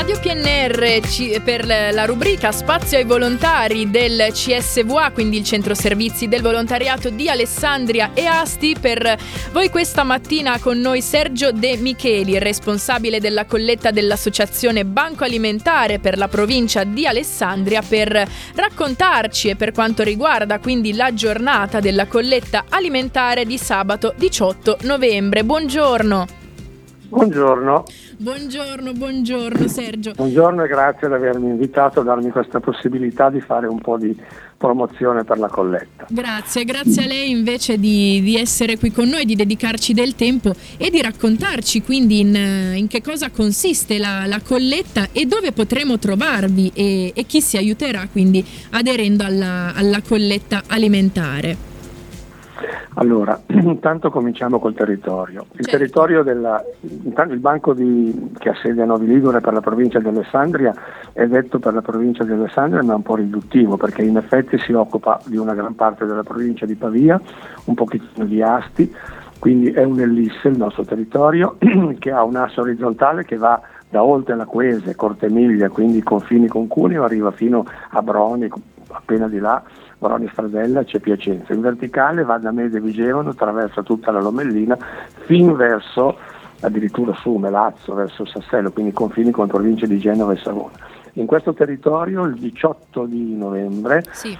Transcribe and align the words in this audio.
Radio 0.00 0.18
PNR 0.18 1.42
per 1.44 1.66
la 1.66 2.06
rubrica 2.06 2.52
Spazio 2.52 2.96
ai 2.96 3.04
volontari 3.04 3.90
del 3.90 4.30
CSVA, 4.32 5.10
quindi 5.10 5.36
il 5.36 5.44
centro 5.44 5.74
servizi 5.74 6.26
del 6.26 6.40
volontariato 6.40 7.10
di 7.10 7.28
Alessandria 7.28 8.12
e 8.14 8.24
Asti. 8.24 8.74
Per 8.80 9.18
voi 9.52 9.68
questa 9.68 10.02
mattina 10.02 10.58
con 10.58 10.78
noi 10.78 11.02
Sergio 11.02 11.52
De 11.52 11.76
Micheli, 11.76 12.38
responsabile 12.38 13.20
della 13.20 13.44
colletta 13.44 13.90
dell'associazione 13.90 14.86
Banco 14.86 15.24
Alimentare 15.24 15.98
per 15.98 16.16
la 16.16 16.28
provincia 16.28 16.82
di 16.82 17.06
Alessandria, 17.06 17.82
per 17.86 18.26
raccontarci 18.54 19.50
e 19.50 19.56
per 19.56 19.72
quanto 19.72 20.02
riguarda 20.02 20.60
quindi 20.60 20.94
la 20.94 21.12
giornata 21.12 21.78
della 21.78 22.06
colletta 22.06 22.64
alimentare 22.70 23.44
di 23.44 23.58
sabato 23.58 24.14
18 24.16 24.78
novembre. 24.80 25.44
Buongiorno. 25.44 26.26
Buongiorno. 27.10 27.84
Buongiorno, 28.20 28.92
buongiorno 28.92 29.66
Sergio. 29.66 30.12
Buongiorno 30.12 30.64
e 30.64 30.68
grazie 30.68 31.08
di 31.08 31.14
avermi 31.14 31.48
invitato, 31.48 32.00
a 32.00 32.02
darmi 32.02 32.28
questa 32.28 32.60
possibilità 32.60 33.30
di 33.30 33.40
fare 33.40 33.66
un 33.66 33.80
po' 33.80 33.96
di 33.96 34.14
promozione 34.58 35.24
per 35.24 35.38
la 35.38 35.48
colletta. 35.48 36.04
Grazie, 36.10 36.66
grazie 36.66 37.04
a 37.04 37.06
lei 37.06 37.30
invece 37.30 37.78
di, 37.78 38.20
di 38.20 38.36
essere 38.36 38.76
qui 38.76 38.92
con 38.92 39.08
noi, 39.08 39.24
di 39.24 39.36
dedicarci 39.36 39.94
del 39.94 40.16
tempo 40.16 40.52
e 40.76 40.90
di 40.90 41.00
raccontarci 41.00 41.80
quindi 41.80 42.20
in, 42.20 42.34
in 42.74 42.88
che 42.88 43.00
cosa 43.00 43.30
consiste 43.30 43.96
la, 43.96 44.26
la, 44.26 44.42
colletta 44.46 45.08
e 45.12 45.24
dove 45.24 45.52
potremo 45.52 45.98
trovarvi 45.98 46.72
e, 46.74 47.12
e, 47.14 47.24
chi 47.24 47.40
si 47.40 47.56
aiuterà 47.56 48.06
quindi 48.12 48.44
aderendo 48.72 49.24
alla, 49.24 49.72
alla 49.74 50.02
colletta 50.06 50.64
alimentare. 50.66 51.69
Allora, 53.00 53.40
intanto 53.48 54.10
cominciamo 54.10 54.58
col 54.58 54.74
territorio. 54.74 55.46
Il 55.52 55.64
certo. 55.64 55.70
territorio 55.70 56.22
della, 56.22 56.62
il 56.80 57.38
banco 57.38 57.72
di, 57.72 58.30
che 58.38 58.50
ha 58.50 58.54
sede 58.54 58.82
a 58.82 58.84
Novi 58.84 59.06
Ligure 59.06 59.40
per 59.40 59.54
la 59.54 59.60
provincia 59.60 59.98
di 59.98 60.08
Alessandria 60.08 60.74
è 61.12 61.26
detto 61.26 61.58
per 61.58 61.72
la 61.72 61.80
provincia 61.80 62.24
di 62.24 62.32
Alessandria 62.32 62.82
ma 62.82 62.92
è 62.92 62.96
un 62.96 63.02
po' 63.02 63.16
riduttivo 63.16 63.78
perché 63.78 64.02
in 64.02 64.18
effetti 64.18 64.58
si 64.58 64.72
occupa 64.72 65.18
di 65.24 65.38
una 65.38 65.54
gran 65.54 65.74
parte 65.74 66.04
della 66.04 66.22
provincia 66.22 66.66
di 66.66 66.74
Pavia, 66.74 67.18
un 67.64 67.74
pochettino 67.74 68.26
di 68.26 68.42
Asti, 68.42 68.94
quindi 69.38 69.70
è 69.70 69.82
un 69.82 69.98
ellisse 69.98 70.48
il 70.48 70.58
nostro 70.58 70.84
territorio 70.84 71.56
che 71.98 72.10
ha 72.10 72.22
un 72.22 72.36
asse 72.36 72.60
orizzontale 72.60 73.24
che 73.24 73.36
va 73.36 73.60
da 73.88 74.04
oltre 74.04 74.36
la 74.36 74.44
Quese, 74.44 74.94
Cortemiglia, 74.94 75.70
quindi 75.70 75.98
i 75.98 76.02
confini 76.02 76.48
con 76.48 76.68
Cuneo, 76.68 77.02
arriva 77.02 77.30
fino 77.32 77.64
a 77.90 78.02
Broni, 78.02 78.48
appena 78.90 79.28
di 79.28 79.38
là 79.38 79.62
Moroni 79.98 80.28
Stradella 80.32 80.84
c'è 80.84 80.98
Piacenza. 80.98 81.52
In 81.52 81.60
verticale 81.60 82.24
va 82.24 82.38
da 82.38 82.50
Mede 82.50 82.80
Vigevano, 82.80 83.30
attraversa 83.30 83.82
tutta 83.82 84.10
la 84.10 84.20
Lomellina, 84.20 84.76
fin 85.26 85.54
verso 85.54 86.16
addirittura 86.60 87.14
su 87.14 87.34
Melazzo, 87.36 87.94
verso 87.94 88.24
Sassello, 88.24 88.70
quindi 88.70 88.92
confini 88.92 89.30
con 89.30 89.46
province 89.46 89.86
di 89.86 89.98
Genova 89.98 90.32
e 90.32 90.36
Savona. 90.36 90.72
In 91.14 91.26
questo 91.26 91.52
territorio 91.52 92.24
il 92.24 92.34
18 92.34 93.04
di 93.04 93.36
novembre 93.36 94.04
sì. 94.12 94.36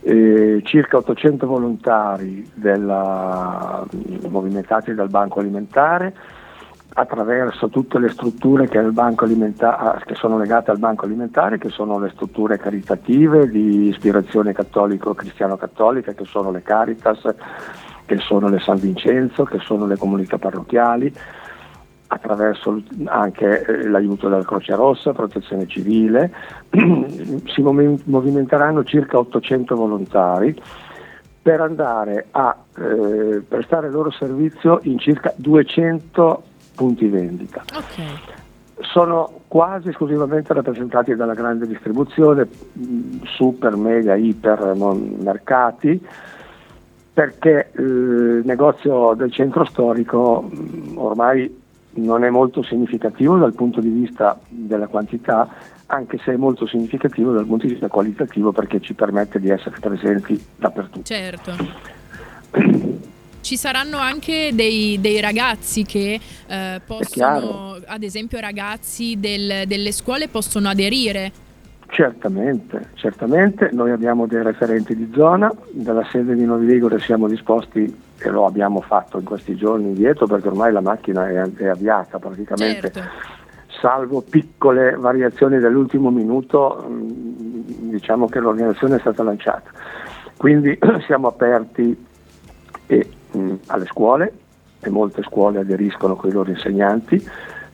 eh, 0.00 0.60
circa 0.64 0.98
800 0.98 1.46
volontari 1.46 2.48
della, 2.54 3.84
movimentati 4.28 4.94
dal 4.94 5.08
Banco 5.08 5.40
Alimentare 5.40 6.14
attraverso 6.94 7.68
tutte 7.68 7.98
le 7.98 8.08
strutture 8.08 8.68
che, 8.68 8.78
ah, 8.78 10.02
che, 10.04 10.14
sono 10.14 10.38
legate 10.38 10.70
al 10.70 10.78
Banco 10.78 11.04
Alimentare, 11.04 11.58
che 11.58 11.68
sono 11.68 11.98
le 11.98 12.10
strutture 12.14 12.58
caritative 12.58 13.48
di 13.48 13.88
ispirazione 13.88 14.52
cattolico-cristiano-cattolica, 14.52 16.12
che 16.12 16.24
sono 16.24 16.50
le 16.50 16.62
Caritas, 16.62 17.20
che 18.04 18.18
sono 18.18 18.48
le 18.48 18.58
San 18.58 18.78
Vincenzo, 18.78 19.44
che 19.44 19.58
sono 19.58 19.86
le 19.86 19.96
comunità 19.96 20.38
parrocchiali, 20.38 21.12
attraverso 22.08 22.82
anche 23.04 23.64
eh, 23.64 23.88
l'aiuto 23.88 24.28
della 24.28 24.44
Croce 24.44 24.74
Rossa, 24.74 25.12
Protezione 25.12 25.66
Civile. 25.66 26.32
si 26.72 27.60
movimenteranno 27.62 28.82
circa 28.84 29.18
800 29.18 29.76
volontari 29.76 30.60
per 31.40 31.60
andare 31.60 32.26
a 32.30 32.56
eh, 32.76 33.42
prestare 33.46 33.86
il 33.86 33.92
loro 33.92 34.10
servizio 34.10 34.80
in 34.82 34.98
circa 34.98 35.32
200 35.36 36.42
punti 36.78 37.08
vendita. 37.08 37.64
Okay. 37.66 38.06
Sono 38.80 39.40
quasi 39.48 39.88
esclusivamente 39.88 40.54
rappresentati 40.54 41.16
dalla 41.16 41.34
grande 41.34 41.66
distribuzione, 41.66 42.48
super, 43.24 43.74
mega, 43.74 44.14
iper 44.14 44.74
mercati, 44.76 46.00
perché 47.12 47.72
il 47.76 48.42
negozio 48.44 49.14
del 49.14 49.32
centro 49.32 49.64
storico 49.64 50.48
ormai 50.94 51.52
non 51.94 52.22
è 52.22 52.30
molto 52.30 52.62
significativo 52.62 53.36
dal 53.36 53.54
punto 53.54 53.80
di 53.80 53.88
vista 53.88 54.38
della 54.46 54.86
quantità, 54.86 55.48
anche 55.86 56.18
se 56.18 56.34
è 56.34 56.36
molto 56.36 56.64
significativo 56.68 57.32
dal 57.32 57.46
punto 57.46 57.66
di 57.66 57.72
vista 57.72 57.88
qualitativo 57.88 58.52
perché 58.52 58.80
ci 58.80 58.94
permette 58.94 59.40
di 59.40 59.48
essere 59.48 59.76
presenti 59.80 60.40
dappertutto. 60.54 61.02
Certo. 61.02 61.56
ci 63.48 63.56
saranno 63.56 63.96
anche 63.96 64.50
dei, 64.52 65.00
dei 65.00 65.22
ragazzi 65.22 65.82
che 65.82 66.20
eh, 66.46 66.80
possono, 66.86 67.78
ad 67.86 68.02
esempio 68.02 68.38
ragazzi 68.40 69.18
del, 69.18 69.66
delle 69.66 69.90
scuole 69.90 70.28
possono 70.28 70.68
aderire. 70.68 71.32
Certamente, 71.86 72.90
certamente, 72.92 73.70
noi 73.72 73.90
abbiamo 73.90 74.26
dei 74.26 74.42
referenti 74.42 74.94
di 74.94 75.10
zona, 75.14 75.50
dalla 75.70 76.06
sede 76.10 76.34
di 76.34 76.44
Novi 76.44 76.66
Ligure 76.66 77.00
siamo 77.00 77.26
disposti 77.26 77.90
e 78.18 78.28
lo 78.28 78.44
abbiamo 78.44 78.82
fatto 78.82 79.18
in 79.18 79.24
questi 79.24 79.56
giorni 79.56 79.86
indietro 79.86 80.26
perché 80.26 80.48
ormai 80.48 80.70
la 80.70 80.82
macchina 80.82 81.26
è, 81.26 81.40
è 81.56 81.68
avviata 81.68 82.18
praticamente. 82.18 82.92
Certo. 82.92 83.08
Salvo 83.80 84.20
piccole 84.20 84.94
variazioni 84.94 85.58
dell'ultimo 85.58 86.10
minuto, 86.10 86.84
mm, 86.86 87.88
diciamo 87.92 88.26
che 88.26 88.40
l'organizzazione 88.40 88.96
è 88.96 89.00
stata 89.00 89.22
lanciata. 89.22 89.70
Quindi 90.36 90.78
siamo 91.06 91.28
aperti 91.28 92.04
e 92.88 93.08
mh, 93.30 93.54
alle 93.66 93.86
scuole 93.86 94.32
e 94.80 94.90
molte 94.90 95.22
scuole 95.22 95.60
aderiscono 95.60 96.16
con 96.16 96.30
i 96.30 96.32
loro 96.32 96.50
insegnanti. 96.50 97.24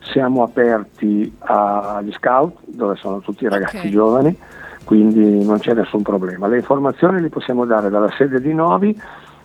Siamo 0.01 0.43
aperti 0.43 1.35
agli 1.39 2.11
scout 2.11 2.57
dove 2.65 2.95
sono 2.95 3.19
tutti 3.21 3.45
i 3.45 3.49
ragazzi 3.49 3.77
okay. 3.77 3.89
giovani, 3.89 4.37
quindi 4.83 5.43
non 5.43 5.57
c'è 5.57 5.73
nessun 5.73 6.03
problema. 6.03 6.47
Le 6.47 6.57
informazioni 6.57 7.19
le 7.19 7.29
possiamo 7.29 7.65
dare 7.65 7.89
dalla 7.89 8.11
sede 8.15 8.39
di 8.39 8.53
Novi 8.53 9.01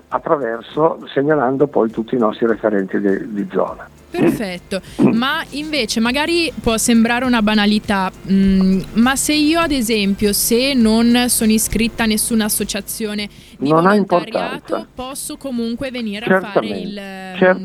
attraverso 0.08 0.98
segnalando 1.06 1.66
poi 1.66 1.90
tutti 1.90 2.14
i 2.14 2.18
nostri 2.18 2.46
referenti 2.46 3.00
de, 3.00 3.32
di 3.32 3.48
zona. 3.50 3.88
Perfetto, 4.10 4.80
ma 5.12 5.42
invece 5.50 6.00
magari 6.00 6.52
può 6.60 6.76
sembrare 6.76 7.24
una 7.24 7.42
banalità, 7.42 8.10
mh, 8.10 8.32
mm, 8.32 8.80
ma 8.94 9.14
se 9.14 9.34
io 9.34 9.60
ad 9.60 9.70
esempio 9.70 10.32
se 10.32 10.74
non 10.74 11.26
sono 11.28 11.52
iscritta 11.52 12.02
a 12.02 12.06
nessuna 12.06 12.46
associazione 12.46 13.28
di 13.56 13.70
non 13.70 13.82
volontariato 13.82 14.86
posso 14.94 15.36
comunque 15.36 15.90
venire 15.90 16.26
a 16.26 16.40
fare 16.40 16.66
il 16.66 17.00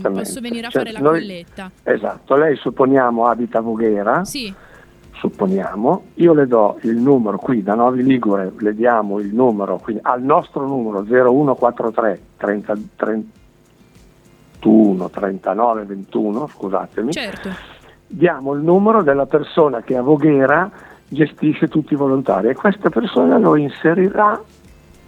posso 0.01 0.39
venire 0.39 0.67
a 0.67 0.69
fare 0.69 0.91
la 0.91 0.99
Noi, 0.99 1.19
colletta. 1.19 1.71
Esatto, 1.83 2.35
lei 2.35 2.55
supponiamo 2.57 3.25
abita 3.25 3.59
a 3.59 3.61
Voghera. 3.61 4.23
Sì. 4.23 4.53
Supponiamo, 5.17 6.03
io 6.15 6.33
le 6.33 6.45
do 6.45 6.77
il 6.81 6.97
numero 6.97 7.37
qui 7.37 7.63
da 7.63 7.73
Novi 7.73 8.03
Ligure, 8.03 8.51
le 8.57 8.75
diamo 8.75 9.19
il 9.19 9.33
numero 9.33 9.79
quindi, 9.81 10.01
al 10.03 10.21
nostro 10.21 10.67
numero 10.67 11.03
0143 11.03 12.19
30, 12.37 12.73
30 12.97 13.43
21, 14.65 15.09
39, 15.09 15.83
21, 15.83 16.47
scusatemi, 16.47 17.11
certo. 17.11 17.49
diamo 18.07 18.53
il 18.53 18.61
numero 18.61 19.03
della 19.03 19.27
persona 19.27 19.81
che 19.83 19.95
a 19.95 20.01
Voghera 20.01 20.69
gestisce 21.07 21.67
tutti 21.67 21.93
i 21.93 21.95
volontari 21.95 22.49
e 22.49 22.55
questa 22.55 22.89
persona 22.89 23.37
lo 23.37 23.55
inserirà 23.55 24.41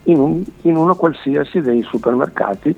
in, 0.04 0.20
un, 0.20 0.44
in 0.62 0.76
uno 0.76 0.96
qualsiasi 0.96 1.60
dei 1.62 1.82
supermercati 1.82 2.76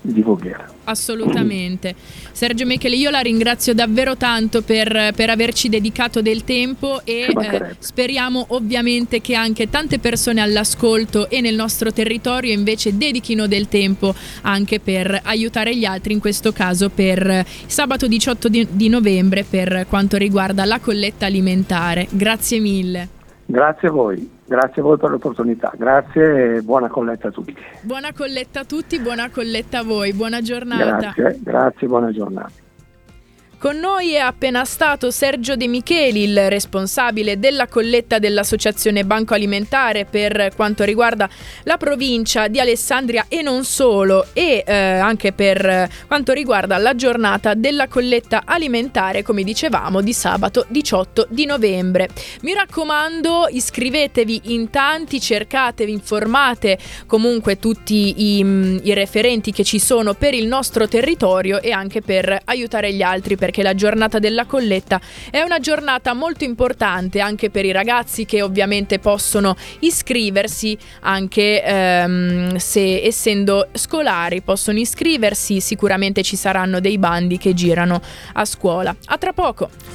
di 0.00 0.22
Voghera. 0.22 0.73
Assolutamente. 0.84 1.94
Sergio 2.32 2.66
Michele, 2.66 2.96
io 2.96 3.10
la 3.10 3.20
ringrazio 3.20 3.74
davvero 3.74 4.16
tanto 4.16 4.62
per, 4.62 5.12
per 5.14 5.30
averci 5.30 5.68
dedicato 5.68 6.20
del 6.22 6.44
tempo 6.44 7.00
e 7.04 7.26
eh, 7.28 7.76
speriamo 7.78 8.46
ovviamente 8.50 9.20
che 9.20 9.34
anche 9.34 9.70
tante 9.70 9.98
persone 9.98 10.40
all'ascolto 10.40 11.28
e 11.28 11.40
nel 11.40 11.54
nostro 11.54 11.92
territorio 11.92 12.52
invece 12.52 12.96
dedichino 12.96 13.46
del 13.46 13.68
tempo 13.68 14.14
anche 14.42 14.80
per 14.80 15.20
aiutare 15.24 15.76
gli 15.76 15.84
altri, 15.84 16.12
in 16.12 16.20
questo 16.20 16.52
caso 16.52 16.90
per 16.90 17.44
sabato 17.66 18.06
18 18.06 18.48
di, 18.48 18.66
di 18.70 18.88
novembre 18.88 19.44
per 19.48 19.86
quanto 19.88 20.16
riguarda 20.16 20.64
la 20.64 20.80
colletta 20.80 21.26
alimentare. 21.26 22.06
Grazie 22.10 22.60
mille. 22.60 23.08
Grazie 23.46 23.88
a 23.88 23.90
voi. 23.90 24.33
Grazie 24.46 24.82
a 24.82 24.84
voi 24.84 24.98
per 24.98 25.10
l'opportunità, 25.10 25.72
grazie 25.76 26.56
e 26.56 26.62
buona 26.62 26.88
colletta 26.88 27.28
a 27.28 27.30
tutti. 27.30 27.56
Buona 27.80 28.12
colletta 28.12 28.60
a 28.60 28.64
tutti, 28.64 29.00
buona 29.00 29.30
colletta 29.30 29.78
a 29.78 29.82
voi, 29.84 30.12
buona 30.12 30.42
giornata. 30.42 31.12
Grazie, 31.14 31.38
grazie, 31.42 31.86
buona 31.86 32.10
giornata. 32.10 32.63
Con 33.64 33.78
noi 33.78 34.12
è 34.12 34.18
appena 34.18 34.66
stato 34.66 35.10
Sergio 35.10 35.56
De 35.56 35.66
Micheli, 35.68 36.24
il 36.24 36.50
responsabile 36.50 37.38
della 37.38 37.66
colletta 37.66 38.18
dell'Associazione 38.18 39.06
Banco 39.06 39.32
Alimentare 39.32 40.04
per 40.04 40.52
quanto 40.54 40.84
riguarda 40.84 41.30
la 41.62 41.78
provincia 41.78 42.46
di 42.48 42.60
Alessandria 42.60 43.24
e 43.26 43.40
non 43.40 43.64
solo, 43.64 44.26
e 44.34 44.64
eh, 44.66 44.74
anche 44.74 45.32
per 45.32 45.88
quanto 46.06 46.34
riguarda 46.34 46.76
la 46.76 46.94
giornata 46.94 47.54
della 47.54 47.88
colletta 47.88 48.42
alimentare, 48.44 49.22
come 49.22 49.42
dicevamo, 49.42 50.02
di 50.02 50.12
sabato 50.12 50.66
18 50.68 51.28
di 51.30 51.46
novembre. 51.46 52.10
Mi 52.42 52.52
raccomando, 52.52 53.46
iscrivetevi 53.48 54.42
in 54.52 54.68
tanti, 54.68 55.22
cercatevi, 55.22 55.90
informate 55.90 56.76
comunque 57.06 57.58
tutti 57.58 58.40
i, 58.40 58.80
i 58.82 58.92
referenti 58.92 59.52
che 59.52 59.64
ci 59.64 59.78
sono 59.78 60.12
per 60.12 60.34
il 60.34 60.46
nostro 60.46 60.86
territorio 60.86 61.62
e 61.62 61.70
anche 61.70 62.02
per 62.02 62.42
aiutare 62.44 62.92
gli 62.92 63.00
altri 63.00 63.38
perché 63.54 63.62
la 63.62 63.74
giornata 63.74 64.18
della 64.18 64.46
colletta 64.46 65.00
è 65.30 65.40
una 65.40 65.60
giornata 65.60 66.12
molto 66.12 66.42
importante 66.42 67.20
anche 67.20 67.50
per 67.50 67.64
i 67.64 67.70
ragazzi 67.70 68.24
che 68.24 68.42
ovviamente 68.42 68.98
possono 68.98 69.54
iscriversi 69.80 70.76
anche 71.00 71.62
ehm, 71.62 72.56
se 72.56 73.02
essendo 73.02 73.68
scolari 73.72 74.42
possono 74.42 74.80
iscriversi, 74.80 75.60
sicuramente 75.60 76.22
ci 76.24 76.34
saranno 76.34 76.80
dei 76.80 76.98
bandi 76.98 77.38
che 77.38 77.54
girano 77.54 78.00
a 78.32 78.44
scuola. 78.44 78.94
A 79.04 79.18
tra 79.18 79.32
poco. 79.32 79.84